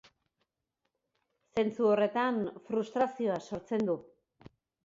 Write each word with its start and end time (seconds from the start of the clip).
Zentzu 1.59 1.87
horretan, 1.91 2.41
frustrazioa 2.71 3.39
sortzen 3.51 3.89
du. 3.93 4.01